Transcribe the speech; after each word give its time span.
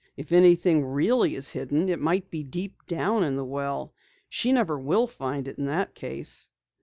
"If 0.17 0.31
anything 0.31 0.83
really 0.83 1.35
is 1.35 1.49
hidden 1.49 1.87
it 1.87 1.99
might 1.99 2.31
be 2.31 2.41
deep 2.43 2.87
down 2.87 3.23
in 3.23 3.35
the 3.35 3.45
well. 3.45 3.93
She 4.29 4.51
never 4.51 4.79
will 4.79 5.05
find 5.05 5.47
it 5.47 5.59
in 5.59 5.67
that 5.67 5.93
case." 5.93 6.49